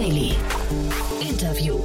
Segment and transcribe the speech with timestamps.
[0.00, 0.32] Daily.
[1.20, 1.78] Interview.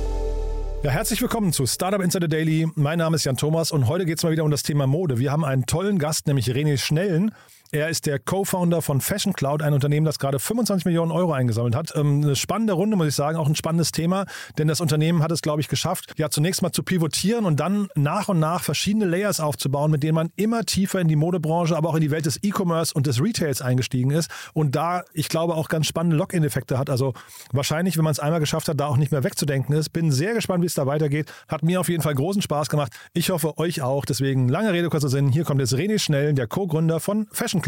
[0.84, 2.66] Ja, herzlich willkommen zu Startup Insider Daily.
[2.76, 5.20] Mein Name ist Jan Thomas und heute geht es mal wieder um das Thema Mode.
[5.20, 7.34] Wir haben einen tollen Gast, nämlich René Schnellen.
[7.76, 11.76] Er ist der Co-Founder von Fashion Cloud, ein Unternehmen, das gerade 25 Millionen Euro eingesammelt
[11.76, 11.94] hat.
[11.94, 14.28] Ähm, eine spannende Runde, muss ich sagen, auch ein spannendes Thema,
[14.58, 17.90] denn das Unternehmen hat es, glaube ich, geschafft, ja zunächst mal zu pivotieren und dann
[17.96, 21.90] nach und nach verschiedene Layers aufzubauen, mit denen man immer tiefer in die Modebranche, aber
[21.90, 25.56] auch in die Welt des E-Commerce und des Retails eingestiegen ist und da, ich glaube,
[25.56, 26.90] auch ganz spannende Lock-in-Effekte hat.
[26.90, 27.14] Also
[27.52, 29.90] wahrscheinlich, wenn man es einmal geschafft hat, da auch nicht mehr wegzudenken ist.
[29.90, 31.30] Bin sehr gespannt, wie es da weitergeht.
[31.50, 32.94] Hat mir auf jeden Fall großen Spaß gemacht.
[33.12, 34.06] Ich hoffe, euch auch.
[34.06, 35.28] Deswegen lange Rede, kurzer Sinn.
[35.28, 37.65] Hier kommt jetzt René Schnell, der Co-Gründer von Fashion Cloud.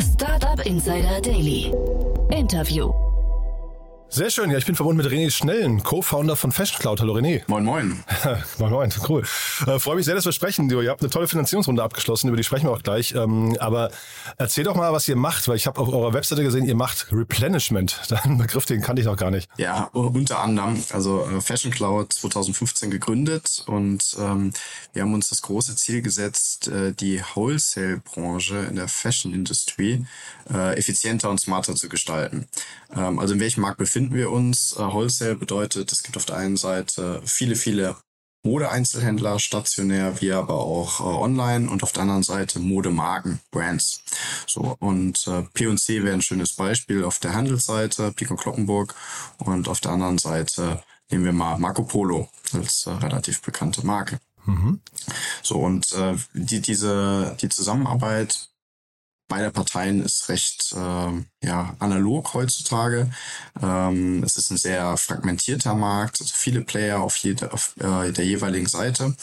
[0.00, 1.74] Startup Insider Daily.
[2.30, 2.90] Interview.
[4.14, 7.00] Sehr schön, ja, ich bin verbunden mit René Schnellen, Co-Founder von Fashion Cloud.
[7.00, 7.44] Hallo René.
[7.46, 8.04] Moin, moin.
[8.58, 9.22] moin, moin, cool.
[9.66, 10.68] Äh, Freue mich sehr, dass wir sprechen.
[10.68, 13.14] Ihr habt eine tolle Finanzierungsrunde abgeschlossen, über die sprechen wir auch gleich.
[13.14, 13.90] Ähm, aber
[14.36, 17.06] erzähl doch mal, was ihr macht, weil ich habe auf eurer Webseite gesehen, ihr macht
[17.10, 18.02] Replenishment.
[18.22, 19.48] Ein Begriff, den kannte ich noch gar nicht.
[19.56, 20.84] Ja, unter anderem.
[20.90, 24.52] Also äh, Fashion Cloud 2015 gegründet und ähm,
[24.92, 30.04] wir haben uns das große Ziel gesetzt, äh, die Wholesale-Branche in der Fashion-Industrie
[30.52, 32.46] äh, effizienter und smarter zu gestalten.
[32.94, 34.74] Ähm, also in welchem Markt befinden befinden wir uns.
[34.76, 37.96] Äh, Wholesale bedeutet, es gibt auf der einen Seite viele, viele
[38.44, 44.02] Mode-Einzelhändler, stationär, wie aber auch äh, online und auf der anderen Seite Modemarken, Brands.
[44.46, 48.94] So, und äh, P&C wäre ein schönes Beispiel auf der Handelsseite, Pico Kloppenburg
[49.38, 54.18] und auf der anderen Seite nehmen wir mal Marco Polo als äh, relativ bekannte Marke.
[54.44, 54.80] Mhm.
[55.42, 58.48] So, und äh, die, diese, die Zusammenarbeit
[59.28, 63.10] beider Parteien ist recht äh, ja, analog heutzutage.
[63.60, 68.24] Ähm, es ist ein sehr fragmentierter Markt, also viele Player auf, jede, auf äh, der
[68.24, 69.14] jeweiligen Seite.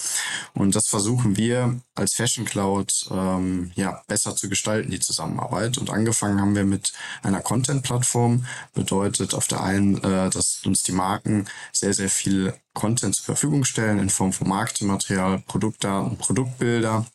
[0.54, 5.78] Und das versuchen wir als Fashion Cloud ähm, ja, besser zu gestalten, die Zusammenarbeit.
[5.78, 8.46] Und angefangen haben wir mit einer Content-Plattform.
[8.74, 13.64] Bedeutet auf der einen, äh, dass uns die Marken sehr, sehr viel Content zur Verfügung
[13.64, 17.06] stellen in Form von Marketingmaterial, Produktdaten, Produktbilder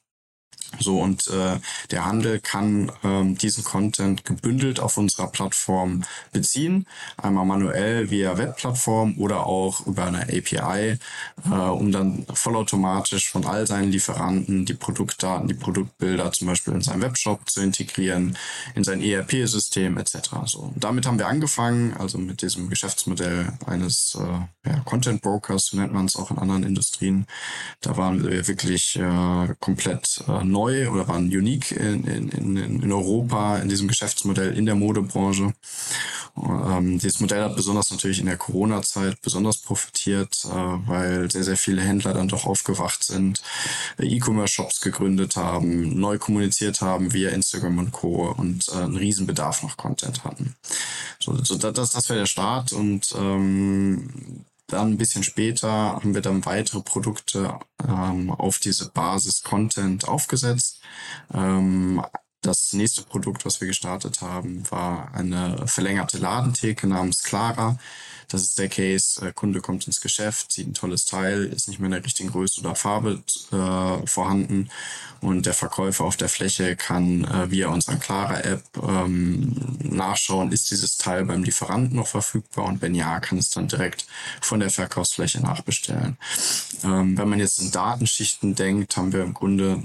[0.78, 1.58] so und äh,
[1.90, 6.02] der Handel kann ähm, diesen Content gebündelt auf unserer Plattform
[6.32, 6.86] beziehen,
[7.16, 10.98] einmal manuell via Webplattform oder auch über eine API,
[11.44, 16.82] äh, um dann vollautomatisch von all seinen Lieferanten die Produktdaten, die Produktbilder zum Beispiel in
[16.82, 18.36] seinen Webshop zu integrieren,
[18.74, 20.30] in sein ERP-System etc.
[20.46, 25.76] So damit haben wir angefangen, also mit diesem Geschäftsmodell eines äh, ja, Content Brokers, so
[25.76, 27.26] nennt man es auch in anderen Industrien.
[27.80, 33.58] Da waren wir wirklich äh, komplett äh, neu oder waren unique in, in, in, Europa
[33.58, 35.52] in diesem Geschäftsmodell in der Modebranche.
[36.36, 41.56] Ähm, dieses Modell hat besonders natürlich in der Corona-Zeit besonders profitiert, äh, weil sehr, sehr
[41.56, 43.42] viele Händler dann doch aufgewacht sind,
[43.98, 48.30] E-Commerce-Shops gegründet haben, neu kommuniziert haben via Instagram und Co.
[48.32, 50.54] und äh, einen riesen Bedarf nach Content hatten.
[51.20, 56.22] So, so das, das wäre der Start und ähm, dann ein bisschen später haben wir
[56.22, 60.80] dann weitere Produkte ähm, auf diese Basis Content aufgesetzt.
[61.32, 62.04] Ähm,
[62.40, 67.78] das nächste Produkt, was wir gestartet haben, war eine verlängerte Ladentheke namens Clara.
[68.28, 71.78] Das ist der Case, äh, Kunde kommt ins Geschäft, sieht ein tolles Teil, ist nicht
[71.78, 74.70] mehr in der richtigen Größe oder Farbe äh, vorhanden
[75.24, 80.98] und der Verkäufer auf der Fläche kann äh, via unseren Clara-App ähm, nachschauen, ist dieses
[80.98, 84.06] Teil beim Lieferanten noch verfügbar und wenn ja, kann es dann direkt
[84.42, 86.18] von der Verkaufsfläche nachbestellen.
[86.84, 89.82] Ähm, wenn man jetzt in Datenschichten denkt, haben wir im Grunde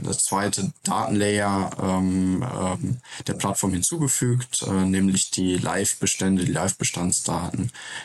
[0.00, 7.51] das zweite Datenlayer ähm, ähm, der Plattform hinzugefügt, äh, nämlich die Live-Bestände, die Live-Bestandsdaten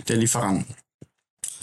[0.08, 0.76] der Lieferanten.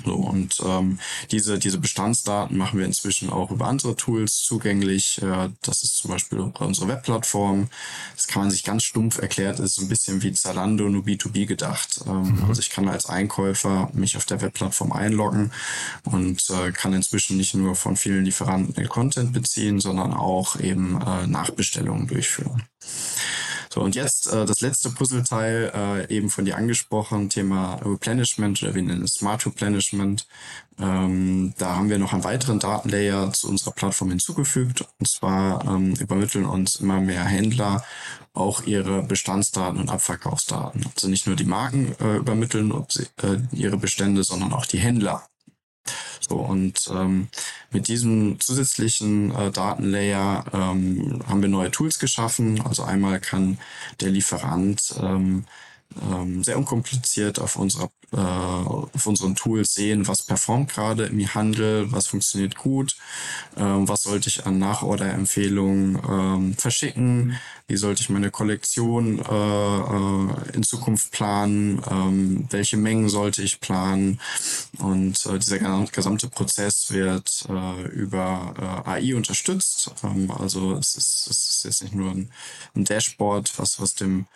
[0.04, 0.98] So, und ähm,
[1.30, 5.20] diese, diese Bestandsdaten machen wir inzwischen auch über andere Tools zugänglich.
[5.22, 7.68] Äh, das ist zum Beispiel unsere Webplattform.
[8.14, 11.46] Das kann man sich ganz stumpf erklärt, das ist ein bisschen wie Zalando, nur B2B
[11.46, 12.00] gedacht.
[12.06, 12.44] Ähm, mhm.
[12.48, 15.52] Also ich kann als Einkäufer mich auf der Webplattform einloggen
[16.04, 21.00] und äh, kann inzwischen nicht nur von vielen Lieferanten den Content beziehen, sondern auch eben
[21.00, 22.64] äh, Nachbestellungen durchführen.
[23.74, 28.72] So, und jetzt äh, das letzte Puzzleteil, äh, eben von dir angesprochen, Thema Replenishment oder
[28.72, 30.28] wir nennen es Smart Replenishment.
[30.78, 34.84] Ähm, da haben wir noch einen weiteren Datenlayer zu unserer Plattform hinzugefügt.
[35.00, 37.82] Und zwar ähm, übermitteln uns immer mehr Händler
[38.32, 40.86] auch ihre Bestandsdaten und Abverkaufsdaten.
[40.94, 45.26] Also nicht nur die Marken äh, übermitteln sie, äh, ihre Bestände, sondern auch die Händler
[46.20, 47.28] so, und ähm,
[47.70, 52.62] mit diesem zusätzlichen äh, Datenlayer ähm, haben wir neue Tools geschaffen.
[52.62, 53.58] Also einmal kann
[54.00, 55.44] der Lieferant ähm,
[56.10, 61.90] ähm, sehr unkompliziert auf unserer äh, auf unseren Tools sehen, was performt gerade im Handel,
[61.90, 62.96] was funktioniert gut,
[63.56, 67.36] ähm, was sollte ich an Nachorder-Empfehlungen ähm, verschicken,
[67.66, 73.60] wie sollte ich meine Kollektion äh, äh, in Zukunft planen, ähm, welche Mengen sollte ich
[73.60, 74.20] planen
[74.78, 79.90] und äh, dieser gesamte Prozess wird äh, über äh, AI unterstützt.
[80.04, 82.30] Ähm, also es ist, es ist jetzt nicht nur ein,
[82.76, 84.26] ein Dashboard, was was dem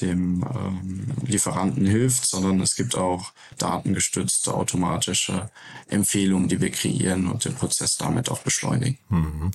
[0.00, 5.50] dem ähm, Lieferanten hilft, sondern es gibt auch datengestützte automatische
[5.88, 8.98] Empfehlungen, die wir kreieren und den Prozess damit auch beschleunigen.
[9.08, 9.50] Mhm.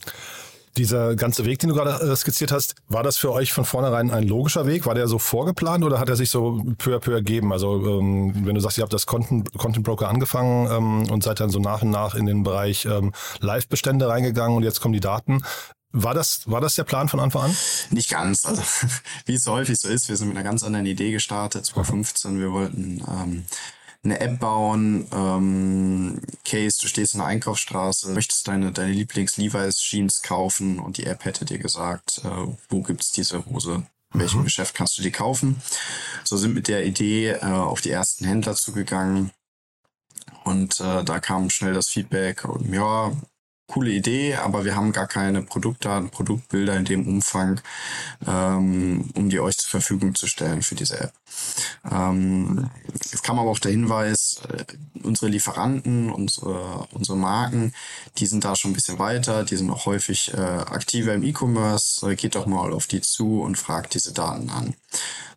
[0.77, 4.11] Dieser ganze Weg, den du gerade äh, skizziert hast, war das für euch von vornherein
[4.11, 4.85] ein logischer Weg?
[4.85, 7.53] War der so vorgeplant oder hat er sich so peu à peu ergeben?
[7.53, 11.39] Also ähm, wenn du sagst, ihr habt das Content, Content Broker angefangen ähm, und seid
[11.39, 14.99] dann so nach und nach in den Bereich ähm, Live-Bestände reingegangen und jetzt kommen die
[14.99, 15.43] Daten.
[15.97, 17.57] War das, war das der Plan von Anfang an?
[17.89, 18.45] Nicht ganz.
[18.45, 18.61] Also,
[19.25, 22.37] wie es häufig so ist, wir sind mit einer ganz anderen Idee gestartet, 2015.
[22.37, 23.45] Wir wollten ähm,
[24.03, 25.07] eine App bauen.
[25.13, 31.23] Ähm, Case, du stehst in der Einkaufsstraße, möchtest deine, deine Lieblings-Levi's-Jeans kaufen und die App
[31.23, 33.87] hätte dir gesagt, äh, wo gibt's diese Hose?
[34.13, 34.45] In welchem mhm.
[34.45, 35.61] Geschäft kannst du die kaufen?
[36.25, 39.31] So sind mit der Idee äh, auf die ersten Händler zugegangen.
[40.43, 43.13] Und äh, da kam schnell das Feedback, ja,
[43.67, 47.61] coole Idee, aber wir haben gar keine Produktdaten, Produktbilder in dem Umfang,
[48.27, 51.13] ähm, um die euch zur Verfügung zu stellen für diese App.
[51.89, 52.69] Ähm,
[53.11, 54.65] es kam aber auch der Hinweis, äh,
[55.03, 57.73] unsere Lieferanten, unsere, unsere Marken,
[58.17, 62.11] die sind da schon ein bisschen weiter, die sind auch häufig äh, aktiver im E-Commerce.
[62.11, 64.73] Äh, geht doch mal auf die zu und fragt diese Daten an.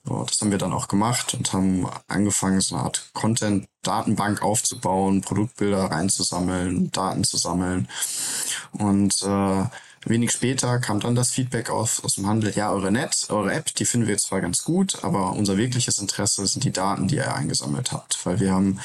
[0.05, 5.21] So, das haben wir dann auch gemacht und haben angefangen, so eine Art Content-Datenbank aufzubauen,
[5.21, 7.89] Produktbilder reinzusammeln, Daten zu sammeln.
[8.73, 9.65] Und äh,
[10.05, 13.75] wenig später kam dann das Feedback aus, aus dem Handel, ja, eure Net, eure App,
[13.75, 17.35] die finden wir zwar ganz gut, aber unser wirkliches Interesse sind die Daten, die ihr
[17.35, 18.25] eingesammelt habt.
[18.25, 18.79] Weil wir haben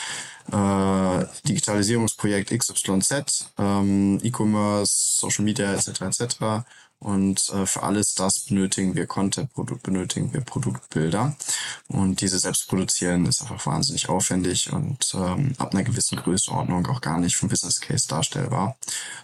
[0.51, 6.01] äh, Digitalisierungsprojekt XYZ, ähm, E-Commerce, Social Media etc.
[6.01, 6.65] etc.
[7.03, 11.35] Und äh, für alles das benötigen wir Content, Produkt, benötigen wir Produktbilder.
[11.89, 17.01] Und diese selbst produzieren ist einfach wahnsinnig aufwendig und ähm, ab einer gewissen Größenordnung auch
[17.01, 18.77] gar nicht vom Business Case darstellbar.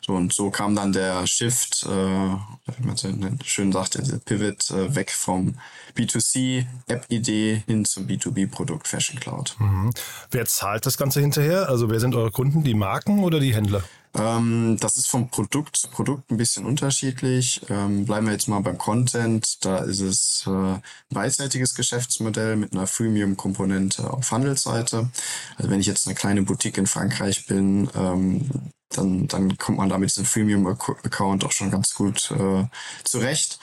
[0.05, 3.07] So und so kam dann der Shift, äh, wie man so
[3.45, 5.55] schön sagt, der Pivot äh, weg vom
[5.97, 9.55] B2C-App-Idee hin zum B2B-Produkt Fashion Cloud.
[9.57, 9.91] Mhm.
[10.31, 11.69] Wer zahlt das Ganze hinterher?
[11.69, 12.63] Also wer sind eure Kunden?
[12.63, 13.83] Die Marken oder die Händler?
[14.15, 17.61] Ähm, das ist vom Produkt zu Produkt ein bisschen unterschiedlich.
[17.69, 19.63] Ähm, bleiben wir jetzt mal beim Content.
[19.63, 25.09] Da ist es äh, ein beidseitiges Geschäftsmodell mit einer Freemium-Komponente auf Handelsseite.
[25.57, 28.50] Also wenn ich jetzt eine kleine Boutique in Frankreich bin, ähm,
[28.89, 32.65] dann, dann kommt man damit diesen Freemium-Account auch schon ganz gut äh,
[33.03, 33.59] zurecht.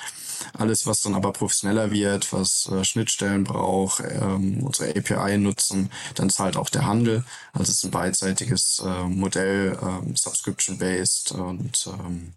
[0.53, 6.31] Alles, was dann aber professioneller wird, was äh, Schnittstellen braucht, ähm, unsere API nutzen, dann
[6.31, 7.25] zahlt auch der Handel.
[7.53, 12.35] Also es ist ein beidseitiges äh, Modell, ähm, subscription-based und ähm,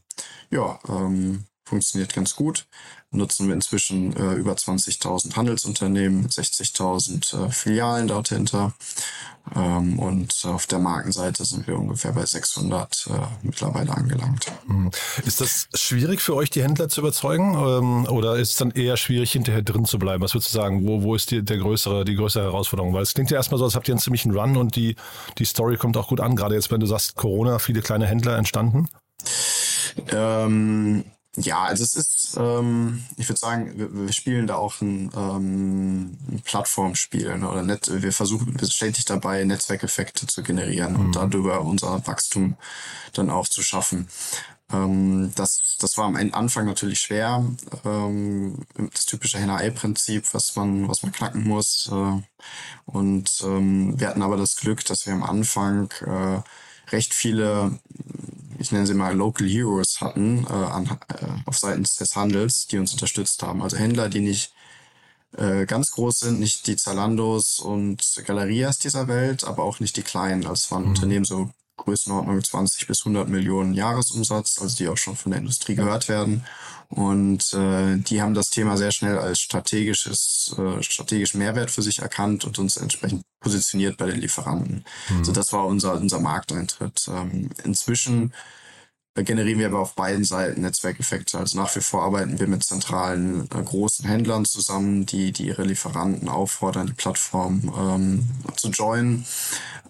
[0.52, 2.66] ja, ähm, funktioniert ganz gut.
[3.12, 8.74] Nutzen wir inzwischen äh, über 20.000 Handelsunternehmen mit 60.000 äh, Filialen dort hinter.
[9.56, 14.46] Ähm, und auf der Markenseite sind wir ungefähr bei 600 äh, mittlerweile angelangt.
[14.68, 14.92] Hm.
[15.26, 17.56] Ist das schwierig für euch, die Händler zu überzeugen?
[17.56, 20.22] Ähm, oder ist es dann eher schwierig, hinterher drin zu bleiben?
[20.22, 20.86] Was würdest du sagen?
[20.86, 22.94] Wo, wo ist die, der größere, die größere Herausforderung?
[22.94, 24.96] Weil es klingt ja erstmal so, als habt ihr einen ziemlichen Run und die,
[25.38, 26.36] die Story kommt auch gut an.
[26.36, 28.88] Gerade jetzt, wenn du sagst, Corona, viele kleine Händler entstanden.
[30.12, 31.06] Ähm,
[31.36, 36.18] ja, also es ist, ähm, ich würde sagen, wir, wir, spielen da auch ein, ähm,
[36.28, 37.50] ein Plattformspiel ne?
[37.50, 41.00] oder Net wir versuchen ständig dabei, Netzwerkeffekte zu generieren mhm.
[41.00, 42.58] und darüber unser Wachstum
[43.14, 44.08] dann auch zu schaffen.
[44.72, 47.46] Ähm, das, das war am Anfang natürlich schwer.
[47.86, 51.90] Ähm, das typische NAE-Prinzip, was man, was man knacken muss.
[51.92, 52.22] Äh,
[52.86, 56.42] und ähm, wir hatten aber das Glück, dass wir am Anfang äh,
[56.92, 57.80] recht viele
[58.60, 62.78] ich nenne sie mal Local Heroes hatten äh, an, äh, auf Seiten des Handels, die
[62.78, 63.62] uns unterstützt haben.
[63.62, 64.54] Also Händler, die nicht
[65.38, 70.02] äh, ganz groß sind, nicht die Zalandos und Galerias dieser Welt, aber auch nicht die
[70.02, 70.44] kleinen.
[70.44, 70.90] Also es waren mhm.
[70.90, 75.76] Unternehmen so Größenordnung 20 bis 100 Millionen Jahresumsatz, also die auch schon von der Industrie
[75.76, 76.46] gehört werden.
[76.90, 82.00] Und äh, die haben das Thema sehr schnell als strategisches, äh, strategischen Mehrwert für sich
[82.00, 84.84] erkannt und uns entsprechend positioniert bei den Lieferanten.
[85.10, 85.18] Mhm.
[85.18, 87.08] Also das war unser, unser Markteintritt.
[87.08, 88.34] Ähm, inzwischen
[89.16, 91.38] generieren wir aber auf beiden Seiten Netzwerkeffekte.
[91.38, 95.64] Also nach wie vor arbeiten wir mit zentralen äh, großen Händlern zusammen, die, die ihre
[95.64, 99.26] Lieferanten auffordern, die Plattform ähm, zu joinen.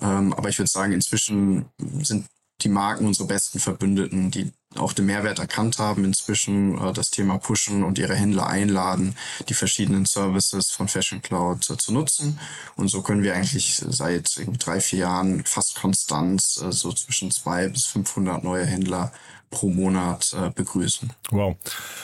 [0.02, 1.66] Ähm, aber ich würde sagen, inzwischen
[2.02, 2.26] sind
[2.62, 7.38] die Marken unsere besten Verbündeten, die auch den Mehrwert erkannt haben, inzwischen äh, das Thema
[7.40, 9.16] pushen und ihre Händler einladen,
[9.48, 12.40] die verschiedenen Services von Fashion Cloud äh, zu nutzen.
[12.76, 17.68] Und so können wir eigentlich seit drei, vier Jahren fast konstant äh, so zwischen zwei
[17.68, 19.12] bis 500 neue Händler
[19.50, 21.12] pro Monat äh, begrüßen.
[21.32, 21.56] Wow.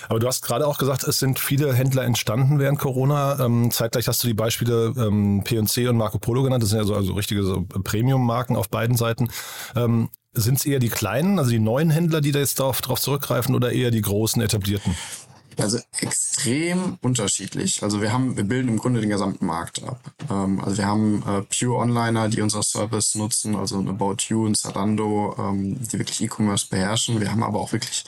[0.10, 3.40] Aber du hast gerade auch gesagt, es sind viele Händler entstanden während Corona.
[3.40, 6.64] Ähm, zeitgleich hast du die Beispiele ähm, P&C und Marco Polo genannt.
[6.64, 9.30] Das sind ja so also richtige so Premium-Marken auf beiden Seiten.
[9.76, 13.00] Ähm, sind es eher die kleinen, also die neuen Händler, die da jetzt darauf, darauf
[13.00, 14.96] zurückgreifen oder eher die großen etablierten?
[15.58, 17.84] Also extrem unterschiedlich.
[17.84, 20.00] Also wir haben, wir bilden im Grunde den gesamten Markt ab.
[20.30, 24.58] Ähm, also wir haben äh, Pure Onliner, die unser Service nutzen, also About You und
[24.58, 27.20] Zalando, ähm, die wirklich E-Commerce beherrschen.
[27.20, 28.06] Wir haben aber auch wirklich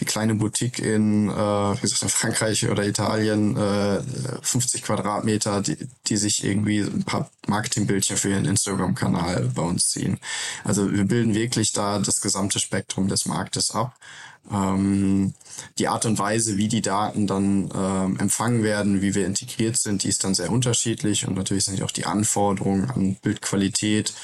[0.00, 4.02] die kleine Boutique in, äh, wie gesagt, in Frankreich oder Italien, äh,
[4.42, 5.76] 50 Quadratmeter, die,
[6.06, 10.18] die sich irgendwie ein paar Marketingbildchen für ihren Instagram-Kanal bei uns ziehen.
[10.64, 13.94] Also wir bilden wirklich da das gesamte Spektrum des Marktes ab.
[14.50, 15.34] Ähm,
[15.78, 20.04] die Art und Weise, wie die Daten dann ähm, empfangen werden, wie wir integriert sind,
[20.04, 24.14] die ist dann sehr unterschiedlich und natürlich sind auch die Anforderungen an Bildqualität,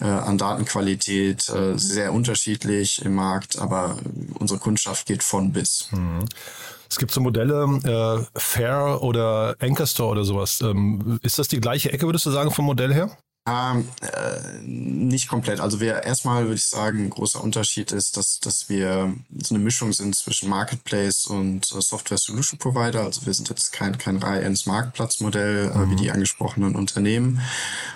[0.00, 3.96] äh, an Datenqualität äh, sehr unterschiedlich im Markt, aber
[4.38, 5.88] unsere Kundschaft geht von bis.
[5.90, 6.26] Mhm.
[6.88, 10.60] Es gibt so Modelle, äh, Fair oder Anchor Store oder sowas.
[10.60, 13.16] Ähm, ist das die gleiche Ecke, würdest du sagen, vom Modell her?
[13.46, 15.60] Ähm, äh, nicht komplett.
[15.60, 19.62] Also wir erstmal würde ich sagen, ein großer Unterschied ist, dass, dass wir so eine
[19.62, 23.02] Mischung sind zwischen Marketplace und äh, Software Solution Provider.
[23.02, 25.82] Also wir sind jetzt kein, kein reines Marktplatzmodell mhm.
[25.82, 27.42] äh, wie die angesprochenen Unternehmen.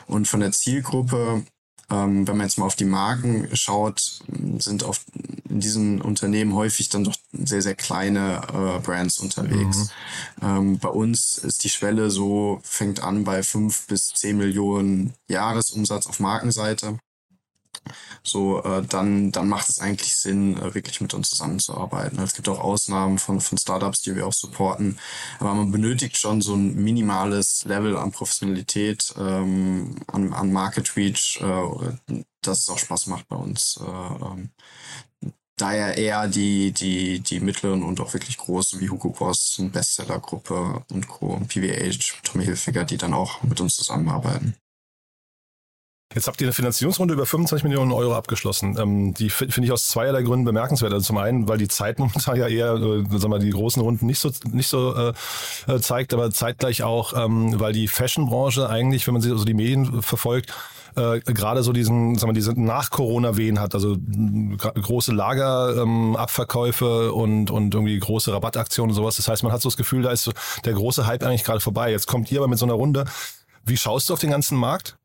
[0.06, 1.44] Und von der Zielgruppe
[1.90, 4.20] ähm, wenn man jetzt mal auf die Marken schaut,
[4.58, 5.00] sind auf,
[5.48, 9.90] in diesen Unternehmen häufig dann doch sehr, sehr kleine äh, Brands unterwegs.
[10.40, 10.46] Mhm.
[10.46, 16.06] Ähm, bei uns ist die Schwelle so, fängt an bei fünf bis zehn Millionen Jahresumsatz
[16.06, 16.98] auf Markenseite
[18.22, 22.18] so äh, dann, dann macht es eigentlich Sinn, äh, wirklich mit uns zusammenzuarbeiten.
[22.20, 24.98] Es gibt auch Ausnahmen von, von Startups, die wir auch supporten.
[25.40, 31.40] Aber man benötigt schon so ein minimales Level an Professionalität, ähm, an, an Market Reach,
[31.40, 33.80] äh, dass es auch Spaß macht bei uns.
[33.80, 34.50] Äh, ähm,
[35.56, 41.08] daher eher die, die, die mittleren und auch wirklich großen wie Hugo Boss, Bestsellergruppe und
[41.08, 44.54] Co., PVH, Tommy Hilfiger, die dann auch mit uns zusammenarbeiten.
[46.18, 48.76] Jetzt habt ihr eine Finanzierungsrunde über 25 Millionen Euro abgeschlossen.
[48.76, 50.92] Ähm, die finde ich aus zweierlei Gründen bemerkenswert.
[50.92, 54.06] Also zum einen, weil die Zeit momentan ja eher, äh, sagen wir, die großen Runden
[54.06, 55.12] nicht so nicht so äh,
[55.68, 59.54] äh, zeigt, aber zeitgleich auch, ähm, weil die Fashionbranche eigentlich, wenn man sich also die
[59.54, 60.52] Medien verfolgt,
[60.96, 67.74] äh, gerade so diesen, sagen wir, diese Nach-Corona-Wehen hat, also große Lagerabverkäufe ähm, und, und
[67.74, 69.14] irgendwie große Rabattaktionen und sowas.
[69.14, 70.32] Das heißt, man hat so das Gefühl, da ist so
[70.64, 71.92] der große Hype eigentlich gerade vorbei.
[71.92, 73.04] Jetzt kommt ihr aber mit so einer Runde.
[73.64, 74.97] Wie schaust du auf den ganzen Markt?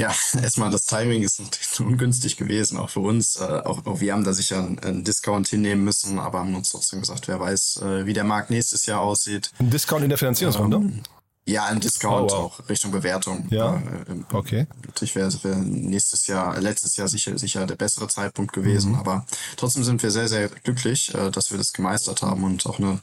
[0.00, 3.36] Ja, erstmal das Timing ist natürlich ungünstig gewesen, auch für uns.
[3.36, 6.70] Äh, auch, auch wir haben da sicher einen, einen, Discount hinnehmen müssen, aber haben uns
[6.70, 9.50] trotzdem gesagt, wer weiß, äh, wie der Markt nächstes Jahr aussieht.
[9.58, 10.78] Ein Discount in der Finanzierungsrunde?
[10.78, 11.02] Ähm,
[11.46, 12.60] ja, ein Discount oh, wow.
[12.60, 13.46] auch Richtung Bewertung.
[13.50, 13.76] Ja.
[13.76, 14.66] Äh, okay.
[14.86, 18.98] Natürlich wäre wär nächstes Jahr, letztes Jahr sicher, sicher der bessere Zeitpunkt gewesen, mhm.
[18.98, 19.26] aber
[19.56, 23.00] trotzdem sind wir sehr, sehr glücklich, äh, dass wir das gemeistert haben und auch eine,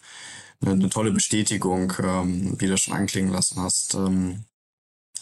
[0.62, 3.94] eine, eine tolle Bestätigung, ähm, wie du schon anklingen lassen hast.
[3.94, 4.46] Ähm,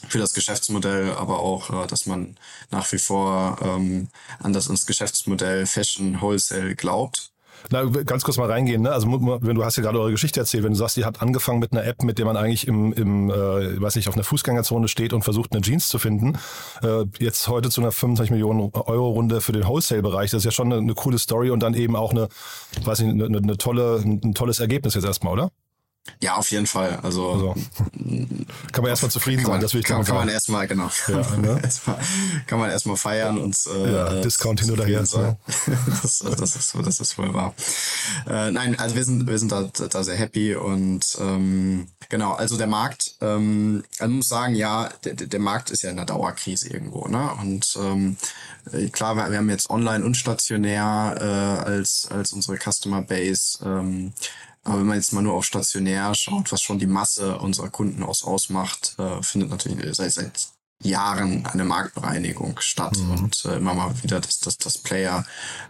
[0.10, 2.38] für das Geschäftsmodell, aber auch, äh, dass man
[2.72, 4.10] nach wie vor ähm,
[4.40, 7.32] an das Geschäftsmodell Fashion Wholesale glaubt.
[7.72, 8.92] Na, ganz kurz mal reingehen, ne?
[8.92, 11.60] Also wenn du hast ja gerade eure Geschichte erzählt, wenn du sagst, ihr habt angefangen
[11.60, 14.88] mit einer App, mit der man eigentlich im, im äh, weiß nicht, auf einer Fußgängerzone
[14.88, 16.38] steht und versucht, eine Jeans zu finden.
[16.84, 20.52] Äh, jetzt heute zu einer 25 Millionen Euro Runde für den Wholesale-Bereich, das ist ja
[20.52, 22.28] schon eine, eine, coole Story und dann eben auch eine,
[22.84, 25.52] weiß nicht, eine, eine tolle, ein tolles Ergebnis jetzt erstmal, oder?
[26.22, 27.00] Ja, auf jeden Fall.
[27.04, 27.56] Also, also
[28.72, 30.90] kann man erstmal zufrieden sein, das will ich kann, kann man erstmal genau.
[31.08, 31.60] Ja, ne?
[31.64, 31.98] erstmal,
[32.48, 35.06] kann man erstmal feiern und äh, ja, Discount hin oder her.
[35.06, 35.38] Sein.
[36.02, 37.54] das, das ist das ist wohl wahr.
[38.28, 42.34] Äh, nein, also wir sind wir sind da, da sehr happy und ähm, genau.
[42.34, 45.98] Also der Markt, ähm, also man muss sagen, ja, der, der Markt ist ja in
[45.98, 47.32] einer Dauerkrise irgendwo, ne?
[47.42, 48.18] Und ähm,
[48.92, 53.60] klar, wir, wir haben jetzt online und stationär äh, als als unsere Customer Base.
[53.64, 54.14] Ähm,
[54.66, 58.04] aber wenn man jetzt mal nur auf stationär schaut, was schon die Masse unserer Kunden
[58.04, 60.50] aus ausmacht, äh, findet natürlich seit, seit
[60.84, 63.12] Jahren eine Marktbereinigung statt mhm.
[63.12, 65.26] und äh, immer mal wieder, dass, dass, dass Player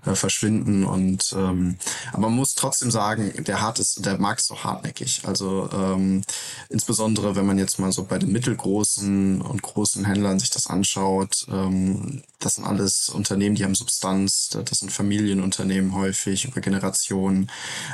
[0.05, 1.77] äh, verschwinden und ähm,
[2.11, 5.21] aber man muss trotzdem sagen, der hart ist, der Markt ist auch hartnäckig.
[5.25, 6.23] Also ähm,
[6.69, 11.45] insbesondere wenn man jetzt mal so bei den mittelgroßen und großen Händlern sich das anschaut,
[11.49, 17.49] ähm, das sind alles Unternehmen, die haben Substanz, das sind Familienunternehmen häufig über Generationen.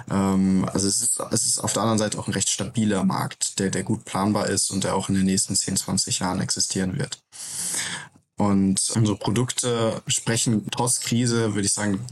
[0.09, 3.59] Ähm, also es ist, es ist auf der anderen Seite auch ein recht stabiler Markt,
[3.59, 6.99] der, der gut planbar ist und der auch in den nächsten 10, 20 Jahren existieren
[6.99, 7.19] wird.
[8.37, 12.05] Und unsere Produkte sprechen trotz Krise, würde ich sagen,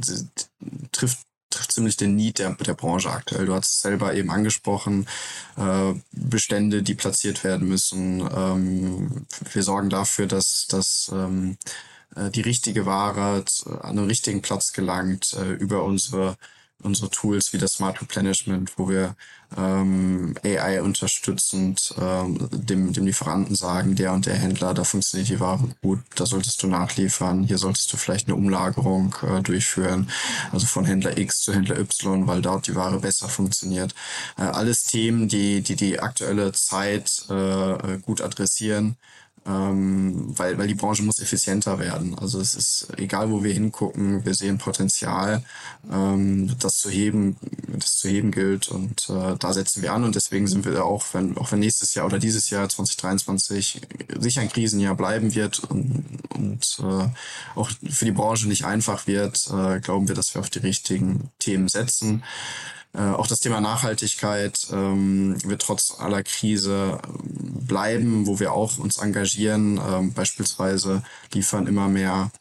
[0.92, 1.20] trifft
[1.50, 3.46] trifft ziemlich den Need der, der Branche aktuell.
[3.46, 5.08] Du hast es selber eben angesprochen,
[5.58, 8.22] äh, Bestände, die platziert werden müssen.
[8.22, 13.44] Ähm, wir sorgen dafür, dass, dass ähm, äh, die richtige Ware
[13.82, 16.38] an den richtigen Platz gelangt äh, über unsere
[16.82, 19.16] unsere Tools wie das Smart Replenishment, wo wir
[19.58, 25.40] ähm, AI unterstützend ähm, dem, dem Lieferanten sagen, der und der Händler, da funktioniert die
[25.40, 30.10] Ware gut, da solltest du nachliefern, hier solltest du vielleicht eine Umlagerung äh, durchführen,
[30.52, 33.94] also von Händler X zu Händler Y, weil dort die Ware besser funktioniert.
[34.38, 38.98] Äh, alles Themen, die die, die aktuelle Zeit äh, gut adressieren
[39.50, 42.18] ähm, weil, weil die Branche muss effizienter werden.
[42.20, 45.44] Also es ist egal, wo wir hingucken, wir sehen Potenzial,
[45.92, 47.38] ähm, das zu heben,
[47.68, 51.06] das zu heben gilt und äh, da setzen wir an und deswegen sind wir auch,
[51.14, 53.82] wenn auch wenn nächstes Jahr oder dieses Jahr 2023
[54.20, 57.08] sicher ein Krisenjahr bleiben wird und, und äh,
[57.56, 61.32] auch für die Branche nicht einfach wird, äh, glauben wir, dass wir auf die richtigen
[61.40, 62.24] Themen setzen.
[62.94, 68.78] Äh, auch das Thema Nachhaltigkeit ähm, wird trotz aller Krise ähm, bleiben, wo wir auch
[68.80, 69.80] uns engagieren.
[69.86, 72.32] Ähm, beispielsweise liefern immer mehr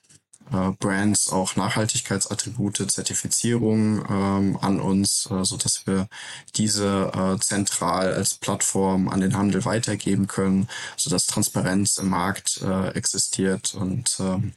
[0.53, 6.09] äh, Brands auch Nachhaltigkeitsattribute, Zertifizierung ähm, an uns, äh, so dass wir
[6.57, 12.63] diese äh, zentral als Plattform an den Handel weitergeben können, so dass Transparenz im Markt
[12.63, 14.53] äh, existiert und ähm,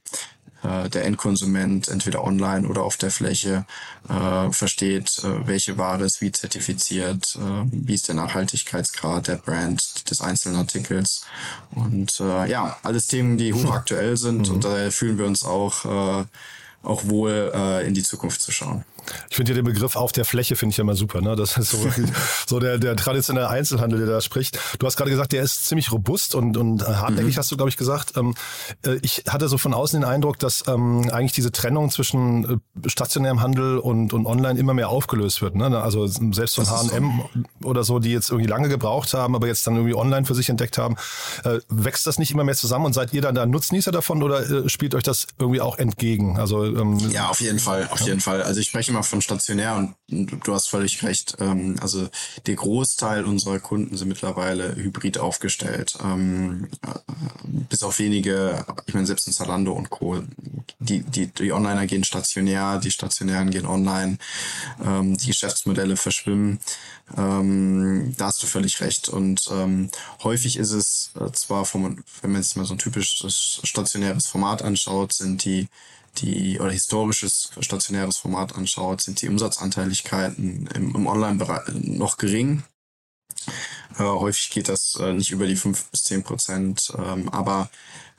[0.63, 3.65] äh, der Endkonsument entweder online oder auf der Fläche
[4.10, 10.10] äh, versteht, äh, welche Ware ist wie zertifiziert, äh, wie ist der Nachhaltigkeitsgrad der Brand
[10.10, 11.25] des einzelnen Artikels.
[11.72, 14.56] Und äh, ja, alles Themen, die hochaktuell sind mhm.
[14.56, 16.25] und daher fühlen wir uns auch, äh,
[16.84, 18.84] auch wohl äh, in die Zukunft zu schauen.
[19.29, 21.22] Ich finde ja den Begriff auf der Fläche finde ich ja immer super.
[21.22, 21.36] Ne?
[21.36, 21.77] Das ist so,
[22.48, 24.60] so der, der traditionelle Einzelhandel, der da spricht.
[24.79, 27.39] Du hast gerade gesagt, der ist ziemlich robust und, und hartnäckig, mhm.
[27.39, 28.17] hast du, glaube ich, gesagt.
[28.17, 28.36] Ähm,
[28.86, 32.89] äh, ich hatte so von außen den Eindruck, dass ähm, eigentlich diese Trennung zwischen äh,
[32.89, 35.55] stationärem Handel und, und online immer mehr aufgelöst wird.
[35.55, 35.81] Ne?
[35.81, 37.67] Also selbst von H&M so.
[37.67, 40.50] oder so, die jetzt irgendwie lange gebraucht haben, aber jetzt dann irgendwie online für sich
[40.50, 40.96] entdeckt haben.
[41.43, 44.50] Äh, wächst das nicht immer mehr zusammen und seid ihr dann da Nutznießer davon oder
[44.50, 46.38] äh, spielt euch das irgendwie auch entgegen?
[46.38, 48.08] Also ähm, Ja, auf jeden Fall, auf ja.
[48.08, 48.43] jeden Fall.
[48.43, 49.95] Also ich spreche immer von stationär und
[50.45, 51.38] du hast völlig recht.
[51.39, 52.08] Ähm, also
[52.45, 55.97] der Großteil unserer Kunden sind mittlerweile hybrid aufgestellt.
[56.04, 56.99] Ähm, äh,
[57.69, 60.21] bis auf wenige, ich meine selbst in Zalando und Co.
[60.80, 64.17] Die, die, die Onliner gehen stationär, die Stationären gehen online,
[64.84, 66.60] ähm, die Geschäftsmodelle verschwimmen.
[67.17, 69.10] Ähm, da hast du völlig recht.
[69.10, 69.89] Und ähm,
[70.23, 74.62] häufig ist es äh, zwar, vom, wenn man sich mal so ein typisches stationäres Format
[74.62, 75.67] anschaut, sind die
[76.17, 82.63] die oder historisches stationäres Format anschaut, sind die Umsatzanteiligkeiten im, im Online-Bereich noch gering.
[83.97, 87.69] Äh, häufig geht das äh, nicht über die fünf bis zehn Prozent, ähm, aber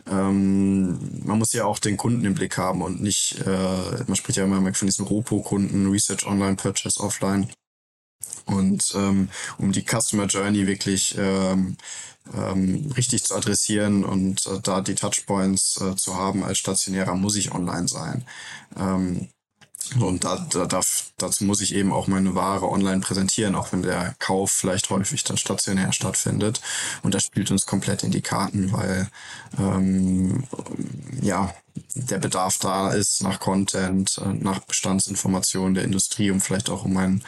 [0.07, 4.39] ähm, man muss ja auch den Kunden im Blick haben und nicht, äh, man spricht
[4.39, 7.49] ja immer von diesen Ropo-Kunden, Research Online, Purchase Offline.
[8.47, 11.77] Und ähm, um die Customer Journey wirklich ähm,
[12.35, 17.37] ähm, richtig zu adressieren und äh, da die Touchpoints äh, zu haben als stationärer, muss
[17.37, 18.25] ich online sein.
[18.77, 19.29] Ähm,
[20.01, 23.83] und da, da darf, dazu muss ich eben auch meine Ware online präsentieren, auch wenn
[23.83, 26.61] der Kauf vielleicht häufig dann stationär stattfindet.
[27.03, 29.09] Und das spielt uns komplett in die Karten, weil
[29.59, 30.45] ähm,
[31.21, 31.53] ja
[31.95, 36.93] der Bedarf da ist nach Content, äh, nach Bestandsinformationen der Industrie, um vielleicht auch um
[36.93, 37.23] mein,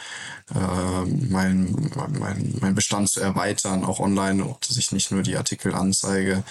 [0.53, 5.73] äh, mein, mein, mein Bestand zu erweitern, auch online, dass ich nicht nur die Artikel
[5.73, 6.43] anzeige,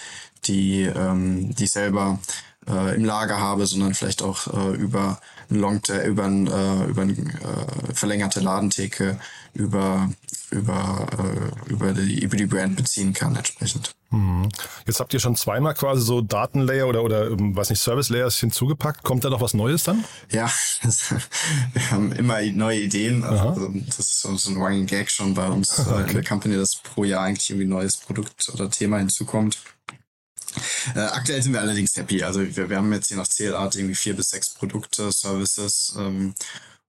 [0.47, 2.19] die, ähm, die selber
[2.69, 7.03] äh, im Lager habe, sondern vielleicht auch äh, über ein Long über ein, äh, über
[7.03, 9.19] ein äh, verlängerte Ladentheke
[9.53, 10.11] über
[10.51, 13.95] über äh, über die über die Brand beziehen kann entsprechend.
[14.11, 14.49] Mhm.
[14.87, 18.39] Jetzt habt ihr schon zweimal quasi so Datenlayer oder oder ähm, weiß nicht Service Layers
[18.39, 19.03] hinzugepackt.
[19.03, 20.05] Kommt da noch was Neues dann?
[20.31, 20.51] Ja,
[21.73, 23.25] wir haben immer neue Ideen.
[23.25, 26.03] Also, das ist so, ein Running Gag schon bei uns okay.
[26.03, 29.59] äh, in der Company, dass pro Jahr eigentlich irgendwie ein neues Produkt oder Thema hinzukommt.
[30.95, 32.23] Äh, aktuell sind wir allerdings happy.
[32.23, 35.95] Also wir, wir haben jetzt je nach Zählart irgendwie vier bis sechs Produkte, Services.
[35.99, 36.35] Ähm,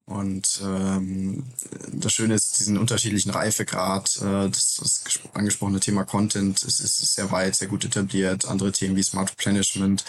[0.08, 1.44] und ähm,
[1.92, 5.04] das Schöne ist, diesen unterschiedlichen Reifegrad, äh, das, das
[5.34, 8.46] angesprochene Thema Content ist, ist sehr weit, sehr gut etabliert.
[8.46, 10.06] Andere Themen wie Smart Replenishment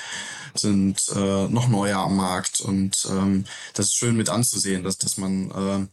[0.54, 2.60] sind äh, noch neuer am Markt.
[2.60, 5.86] Und ähm, das ist schön mit anzusehen, dass, dass man äh,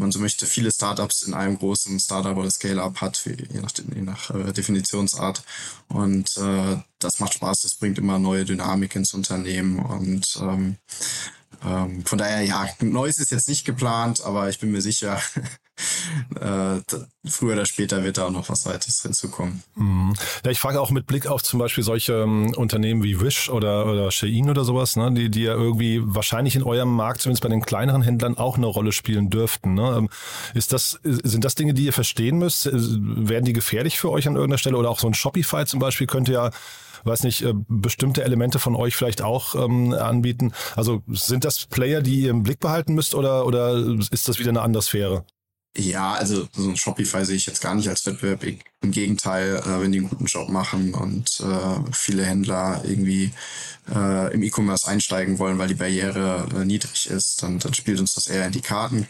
[0.00, 4.02] man so möchte, viele Startups in einem großen Startup oder Scale-up hat, je nach, je
[4.02, 5.42] nach äh, Definitionsart.
[5.88, 9.78] Und äh, das macht Spaß, das bringt immer neue Dynamik ins Unternehmen.
[9.78, 10.76] Und ähm,
[11.64, 15.20] ähm, von daher, ja, Neues ist jetzt nicht geplant, aber ich bin mir sicher,
[16.40, 16.80] äh,
[17.28, 19.62] früher oder später wird da auch noch was weiteres hinzukommen.
[19.74, 20.14] Mhm.
[20.44, 23.86] Ja, ich frage auch mit Blick auf zum Beispiel solche ähm, Unternehmen wie Wish oder,
[23.86, 27.48] oder Shein oder sowas, ne, die, die ja irgendwie wahrscheinlich in eurem Markt, zumindest bei
[27.48, 29.74] den kleineren Händlern, auch eine Rolle spielen dürften.
[29.74, 29.96] Ne?
[29.98, 30.08] Ähm,
[30.54, 32.66] ist das, sind das Dinge, die ihr verstehen müsst?
[32.66, 34.78] Äh, werden die gefährlich für euch an irgendeiner Stelle?
[34.78, 36.50] Oder auch so ein Shopify zum Beispiel könnte ja
[37.04, 40.52] weiß nicht, äh, bestimmte Elemente von euch vielleicht auch ähm, anbieten.
[40.76, 43.74] Also sind das Player, die ihr im Blick behalten müsst oder, oder
[44.10, 45.24] ist das wieder eine andere Sphäre?
[45.76, 48.44] Ja, also so ein Shopify sehe ich jetzt gar nicht als Wettbewerb.
[48.82, 53.32] Im Gegenteil, äh, wenn die einen guten Job machen und äh, viele Händler irgendwie
[53.94, 58.14] äh, im E-Commerce einsteigen wollen, weil die Barriere äh, niedrig ist, dann, dann spielt uns
[58.14, 59.06] das eher in die Karten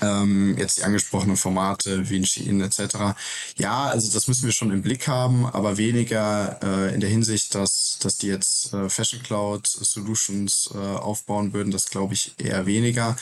[0.00, 3.16] ähm, jetzt die angesprochenen Formate wie in Shein etc.
[3.56, 7.54] Ja, also das müssen wir schon im Blick haben, aber weniger äh, in der Hinsicht,
[7.54, 12.66] dass, dass die jetzt äh, Fashion Cloud Solutions äh, aufbauen würden, das glaube ich eher
[12.66, 13.16] weniger.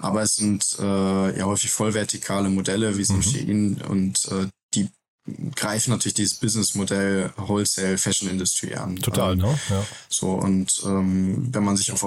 [0.00, 3.16] Aber es sind äh, ja häufig vollvertikale Modelle, wie es mhm.
[3.16, 4.88] in Shein und äh, die
[5.54, 8.96] greifen natürlich dieses Businessmodell Wholesale Fashion Industry an.
[8.96, 9.58] Total, ähm, ne?
[9.70, 9.86] Ja.
[10.08, 12.04] So, und ähm, wenn man sich auf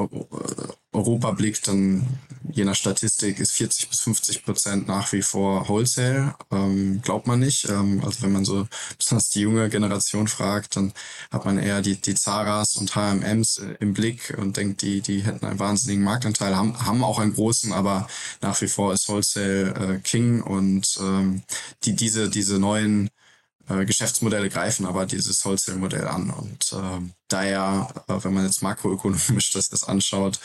[0.93, 2.07] Europa blickt, dann
[2.49, 6.35] je nach Statistik ist 40 bis 50 Prozent nach wie vor Wholesale.
[6.51, 7.69] Ähm, glaubt man nicht.
[7.69, 10.93] Ähm, also wenn man so besonders die junge Generation fragt, dann
[11.31, 15.45] hat man eher die, die Zaras und HMMs im Blick und denkt, die, die hätten
[15.45, 18.07] einen wahnsinnigen Marktanteil, haben, haben auch einen großen, aber
[18.41, 21.43] nach wie vor ist Wholesale äh, King und ähm,
[21.83, 23.09] die, diese, diese neuen
[23.69, 26.29] äh, Geschäftsmodelle greifen aber dieses Wholesale-Modell an.
[26.29, 30.39] Und äh, daher, äh, wenn man jetzt makroökonomisch das, das anschaut,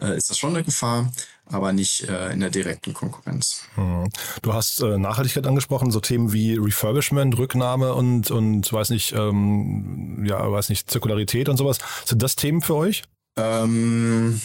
[0.00, 1.12] äh, ist das schon eine Gefahr,
[1.46, 3.62] aber nicht äh, in der direkten Konkurrenz.
[3.74, 4.08] Hm.
[4.42, 10.24] Du hast äh, Nachhaltigkeit angesprochen, so Themen wie Refurbishment, Rücknahme und, und weiß nicht, ähm,
[10.26, 11.78] ja, weiß nicht, Zirkularität und sowas.
[12.04, 13.04] Sind das Themen für euch?
[13.36, 14.40] Ähm,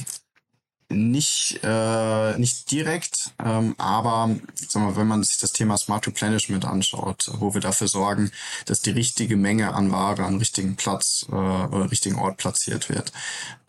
[0.90, 6.66] nicht, äh, nicht direkt, ähm, aber sag mal, wenn man sich das Thema Smart Replenishment
[6.66, 8.32] anschaut, wo wir dafür sorgen,
[8.66, 13.12] dass die richtige Menge an Ware am richtigen Platz äh, oder richtigen Ort platziert wird,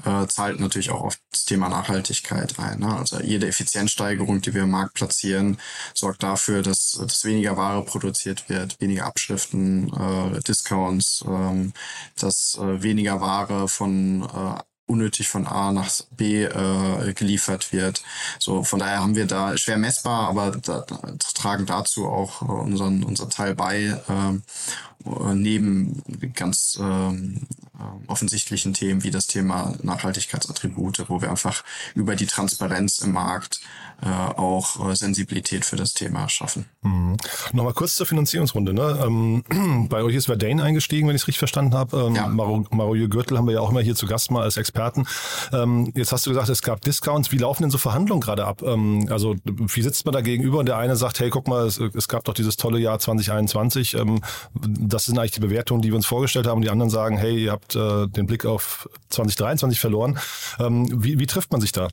[0.04, 2.80] äh, zahlt natürlich auch auf das Thema Nachhaltigkeit ein.
[2.80, 2.96] Ne?
[2.96, 5.58] Also jede Effizienzsteigerung, die wir im Markt platzieren,
[5.94, 11.74] sorgt dafür, dass, dass weniger Ware produziert wird, weniger Abschriften, äh, Discounts, ähm,
[12.18, 18.02] dass äh, weniger Ware von äh, unnötig von A nach B äh, geliefert wird.
[18.38, 20.84] So, von daher haben wir da schwer messbar, aber da,
[21.34, 24.00] tragen dazu auch unseren, unser Teil bei.
[24.08, 24.99] Äh,
[25.34, 26.02] neben
[26.34, 27.46] ganz ähm,
[27.80, 33.60] äh, offensichtlichen Themen wie das Thema Nachhaltigkeitsattribute, wo wir einfach über die Transparenz im Markt
[34.02, 36.66] äh, auch äh, Sensibilität für das Thema schaffen.
[36.82, 37.16] Mhm.
[37.52, 38.72] Nochmal kurz zur Finanzierungsrunde.
[38.72, 38.98] Ne?
[39.04, 41.96] Ähm, bei euch ist Verdane eingestiegen, wenn ich es richtig verstanden habe.
[42.06, 42.26] Ähm, ja.
[42.26, 45.06] Mario, Mario Gürtel haben wir ja auch immer hier zu Gast mal als Experten.
[45.52, 47.32] Ähm, jetzt hast du gesagt, es gab Discounts.
[47.32, 48.62] Wie laufen denn so Verhandlungen gerade ab?
[48.62, 51.78] Ähm, also wie sitzt man da gegenüber und der eine sagt, hey, guck mal, es,
[51.78, 53.96] es gab doch dieses tolle Jahr 2021
[54.92, 56.62] das sind eigentlich die Bewertungen, die wir uns vorgestellt haben.
[56.62, 60.18] Die anderen sagen, hey, ihr habt äh, den Blick auf 2023 verloren.
[60.58, 61.88] Ähm, wie, wie trifft man sich da?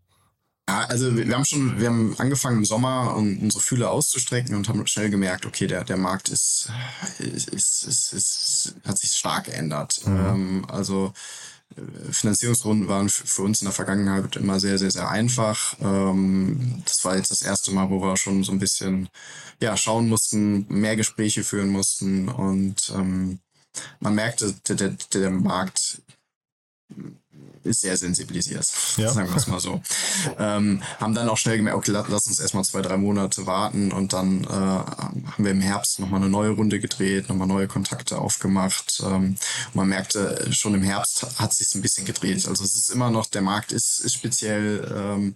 [0.69, 4.67] Ja, also wir haben schon, wir haben angefangen im Sommer um unsere Fühler auszustrecken und
[4.67, 6.69] haben schnell gemerkt, okay, der, der Markt ist,
[7.19, 10.01] ist, ist, ist, ist hat sich stark geändert.
[10.05, 10.17] Mhm.
[10.17, 11.13] Ähm, also
[12.11, 15.75] Finanzierungsrunden waren für uns in der Vergangenheit immer sehr, sehr, sehr einfach.
[15.81, 19.09] Ähm, das war jetzt das erste Mal, wo wir schon so ein bisschen
[19.61, 23.39] ja, schauen mussten, mehr Gespräche führen mussten und ähm,
[23.99, 26.01] man merkte, der, der, der Markt
[27.73, 29.11] sehr sensibilisiert, ja.
[29.11, 29.81] sagen wir es mal so.
[30.37, 34.13] ähm, haben dann auch schnell gemerkt, okay, lass uns erstmal zwei, drei Monate warten und
[34.13, 39.01] dann äh, haben wir im Herbst nochmal eine neue Runde gedreht, nochmal neue Kontakte aufgemacht.
[39.05, 39.35] Ähm,
[39.73, 42.47] man merkte, schon im Herbst hat sich ein bisschen gedreht.
[42.47, 45.35] Also es ist immer noch, der Markt ist, ist speziell, ähm,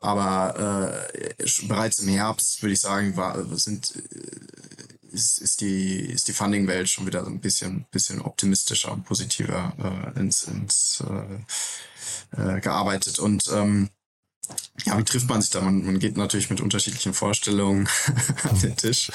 [0.00, 3.94] aber äh, bereits im Herbst, würde ich sagen, war, sind
[5.12, 9.72] ist, ist die, ist die Funding-Welt schon wieder so ein bisschen, bisschen optimistischer und positiver
[10.14, 13.18] äh, ins, ins äh, äh, gearbeitet.
[13.18, 13.90] Und ähm,
[14.86, 15.60] ja, wie trifft man sich da?
[15.60, 17.88] Man, man geht natürlich mit unterschiedlichen Vorstellungen
[18.48, 19.10] an den Tisch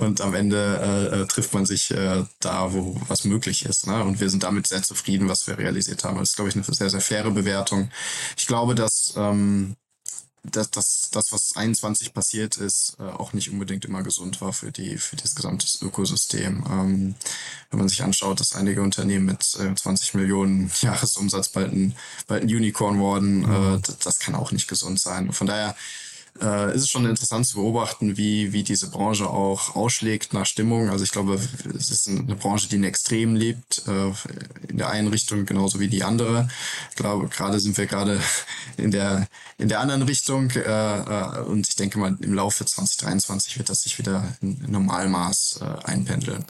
[0.00, 3.86] und am Ende äh, äh, trifft man sich äh, da, wo was möglich ist.
[3.86, 4.02] Ne?
[4.02, 6.18] Und wir sind damit sehr zufrieden, was wir realisiert haben.
[6.18, 7.90] Das ist, glaube ich, eine sehr, sehr faire Bewertung.
[8.36, 9.76] Ich glaube, dass ähm,
[10.44, 14.70] dass das, das, was 21 passiert ist, äh, auch nicht unbedingt immer gesund war für
[14.70, 16.64] die, für das gesamte Ökosystem.
[16.70, 17.14] Ähm,
[17.70, 22.42] wenn man sich anschaut, dass einige Unternehmen mit äh, 20 Millionen Jahresumsatz bald ein, bald
[22.42, 23.82] ein Unicorn worden, äh, mhm.
[23.82, 25.32] das, das kann auch nicht gesund sein.
[25.32, 25.74] Von daher
[26.40, 30.90] äh, ist es schon interessant zu beobachten, wie, wie diese Branche auch ausschlägt nach Stimmung.
[30.90, 31.38] Also ich glaube,
[31.76, 34.12] es ist eine Branche, die in Extrem lebt, äh,
[34.68, 36.48] in der einen Richtung genauso wie die andere.
[36.90, 38.20] Ich glaube, gerade sind wir gerade
[38.76, 43.58] in der, in der anderen Richtung äh, äh, und ich denke mal, im Laufe 2023
[43.58, 46.44] wird das sich wieder in Normalmaß äh, einpendeln.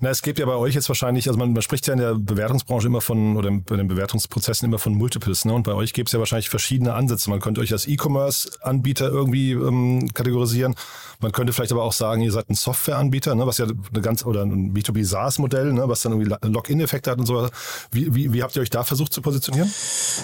[0.00, 2.14] Na, es gibt ja bei euch jetzt wahrscheinlich, also man, man spricht ja in der
[2.14, 5.52] Bewertungsbranche immer von, oder in den Bewertungsprozessen immer von Multiples, ne?
[5.52, 7.30] Und bei euch gibt es ja wahrscheinlich verschiedene Ansätze.
[7.30, 10.74] Man könnte euch als E-Commerce-Anbieter irgendwie ähm, kategorisieren.
[11.20, 13.46] Man könnte vielleicht aber auch sagen, ihr seid ein Software-Anbieter, ne?
[13.46, 15.88] was ja eine ganz, oder ein B2B SaaS-Modell, ne?
[15.88, 17.48] was dann irgendwie Login-Effekte hat und so.
[17.90, 19.70] Wie, wie, wie habt ihr euch da versucht zu positionieren?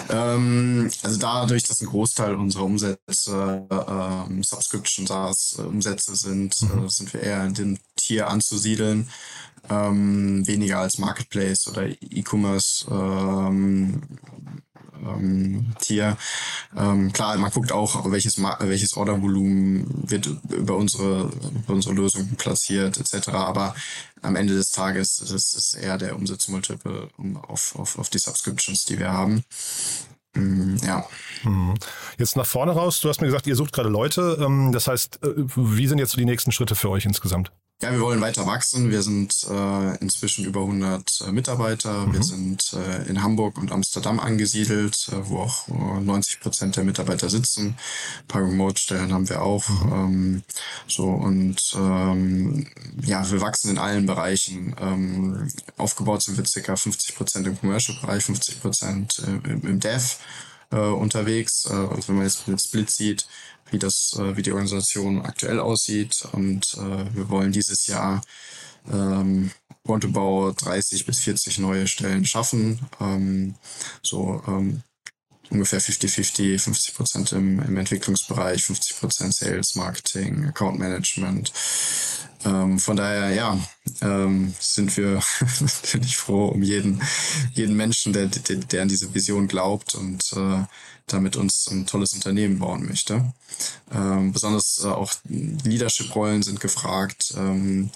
[0.09, 6.85] Ähm, also dadurch, dass ein Großteil unserer Umsätze äh, Subscription SaaS-Umsätze sind, mhm.
[6.85, 9.09] äh, sind wir eher in dem Tier anzusiedeln
[9.69, 14.01] ähm, weniger als Marketplace oder E-Commerce ähm,
[15.05, 16.17] ähm, Tier.
[16.75, 21.31] Ähm, klar, man guckt auch, welches, welches Ordervolumen wird über unsere,
[21.63, 23.29] über unsere Lösung platziert, etc.
[23.29, 23.75] Aber
[24.21, 27.09] am Ende des Tages das ist eher der Umsatzmultiple
[27.47, 29.43] auf, auf, auf die Subscriptions, die wir haben.
[30.33, 31.07] Mm, ja.
[31.43, 31.75] Mhm.
[32.17, 34.37] Jetzt nach vorne raus, du hast mir gesagt, ihr sucht gerade Leute.
[34.41, 37.51] Ähm, das heißt, äh, wie sind jetzt so die nächsten Schritte für euch insgesamt?
[37.79, 38.89] Ja, wir wollen weiter wachsen.
[38.89, 42.07] Wir sind äh, inzwischen über 100 äh, Mitarbeiter.
[42.07, 42.13] Mhm.
[42.13, 47.29] Wir sind äh, in Hamburg und Amsterdam angesiedelt, äh, wo auch 90 Prozent der Mitarbeiter
[47.29, 47.77] sitzen.
[48.21, 49.69] Ein paar Remote-Stellen haben wir auch.
[49.69, 49.93] Mhm.
[49.93, 50.43] Ähm,
[50.87, 52.65] so und ähm,
[53.03, 54.75] ja, wir wachsen in allen Bereichen.
[54.81, 60.17] Ähm, aufgebaut sind wir circa 50 Prozent im Commercial-Bereich, 50 Prozent äh, im, im Dev
[60.71, 61.65] äh, unterwegs.
[61.65, 63.27] Äh, also wenn man jetzt den Split sieht,
[63.71, 66.27] wie das, äh, wie die Organisation aktuell aussieht.
[66.31, 68.21] Und äh, wir wollen dieses Jahr
[68.91, 69.51] ähm,
[69.87, 72.79] roundabout 30 bis 40 neue Stellen schaffen.
[72.99, 73.55] Ähm,
[74.01, 74.83] so ähm,
[75.49, 81.51] ungefähr 50-50, 50 Prozent im, im Entwicklungsbereich, 50 Prozent Sales, Marketing, Account Management.
[82.47, 83.59] Ähm, von daher, ja,
[84.01, 85.21] ähm, sind wir
[85.59, 87.01] natürlich froh um jeden,
[87.53, 90.63] jeden Menschen, der, der, der an diese Vision glaubt und äh,
[91.07, 93.33] damit uns ein tolles Unternehmen bauen möchte.
[93.91, 97.33] Ähm, besonders äh, auch Leadership-Rollen sind gefragt.
[97.37, 97.89] Ähm,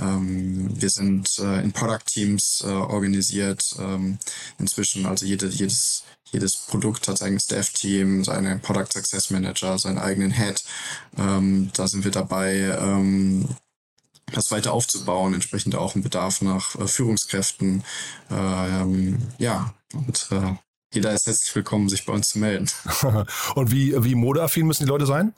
[0.00, 4.18] ähm, wir sind äh, in Product-Teams äh, organisiert ähm,
[4.58, 5.06] inzwischen.
[5.06, 10.62] Also jede, jedes, jedes Produkt hat sein Staff-Team, seinen Product Success Manager, seinen eigenen Head.
[11.16, 13.48] Ähm, da sind wir dabei, ähm,
[14.32, 17.84] das weiter aufzubauen, entsprechend auch ein Bedarf nach äh, Führungskräften.
[18.30, 20.54] Ähm, ja, und äh,
[20.92, 22.70] jeder ist herzlich willkommen, sich bei uns zu melden.
[23.54, 25.34] Und wie, wie modeaffin müssen die Leute sein?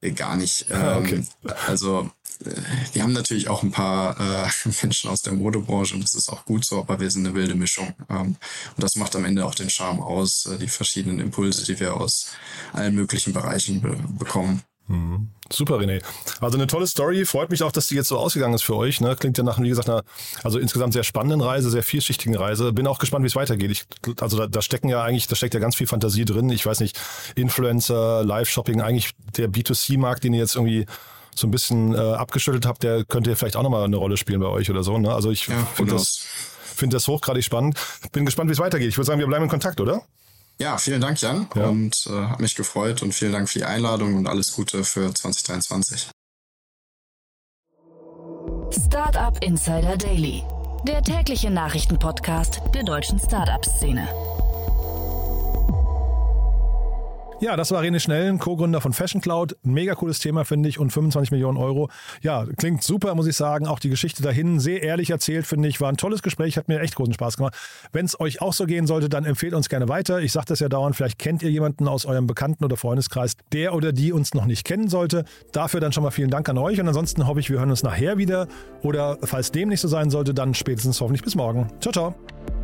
[0.00, 0.66] Äh, gar nicht.
[0.70, 1.16] Ah, okay.
[1.16, 2.10] Ähm, also
[2.44, 2.52] äh,
[2.92, 4.48] wir haben natürlich auch ein paar äh,
[4.82, 7.56] Menschen aus der Modebranche und das ist auch gut so, aber wir sind eine wilde
[7.56, 7.92] Mischung.
[8.08, 8.36] Ähm,
[8.76, 11.96] und das macht am Ende auch den Charme aus, äh, die verschiedenen Impulse, die wir
[11.96, 12.32] aus
[12.72, 14.62] allen möglichen Bereichen be bekommen.
[14.88, 15.28] Mhm.
[15.50, 16.02] Super, René.
[16.40, 17.24] Also eine tolle Story.
[17.24, 19.00] Freut mich auch, dass die jetzt so ausgegangen ist für euch.
[19.00, 19.16] Ne?
[19.16, 20.02] Klingt ja nach, wie gesagt, einer
[20.42, 22.72] also insgesamt sehr spannenden Reise, sehr vielschichtigen Reise.
[22.72, 23.70] Bin auch gespannt, wie es weitergeht.
[23.70, 23.84] Ich,
[24.20, 26.50] also da, da stecken ja eigentlich, da steckt ja ganz viel Fantasie drin.
[26.50, 26.98] Ich weiß nicht,
[27.34, 30.86] Influencer, Live-Shopping, eigentlich der B2C-Markt, den ihr jetzt irgendwie
[31.34, 34.48] so ein bisschen äh, abgeschüttelt habt, der könnte vielleicht auch nochmal eine Rolle spielen bei
[34.48, 34.98] euch oder so.
[34.98, 35.12] Ne?
[35.12, 36.24] Also ich ja, finde das,
[36.74, 37.78] find das hochgradig spannend.
[38.12, 38.88] Bin gespannt, wie es weitergeht.
[38.88, 40.02] Ich würde sagen, wir bleiben in Kontakt, oder?
[40.60, 41.48] Ja, vielen Dank, Jan.
[41.54, 41.68] Ja.
[41.68, 45.12] Und äh, hat mich gefreut und vielen Dank für die Einladung und alles Gute für
[45.14, 46.10] 2023.
[48.70, 50.42] Startup Insider Daily,
[50.86, 54.08] der tägliche Nachrichtenpodcast der deutschen Startup-Szene.
[57.40, 59.56] Ja, das war René Schnellen, Co-Gründer von Fashion Cloud.
[59.62, 61.88] Mega cooles Thema, finde ich, und 25 Millionen Euro.
[62.20, 63.68] Ja, klingt super, muss ich sagen.
[63.68, 65.80] Auch die Geschichte dahin, sehr ehrlich erzählt, finde ich.
[65.80, 67.54] War ein tolles Gespräch, hat mir echt großen Spaß gemacht.
[67.92, 70.20] Wenn es euch auch so gehen sollte, dann empfehlt uns gerne weiter.
[70.20, 73.72] Ich sage das ja dauernd, vielleicht kennt ihr jemanden aus eurem Bekannten- oder Freundeskreis, der
[73.72, 75.24] oder die uns noch nicht kennen sollte.
[75.52, 76.80] Dafür dann schon mal vielen Dank an euch.
[76.80, 78.48] Und ansonsten hoffe ich, wir hören uns nachher wieder.
[78.82, 81.68] Oder falls dem nicht so sein sollte, dann spätestens hoffentlich bis morgen.
[81.80, 82.57] Ciao, ciao.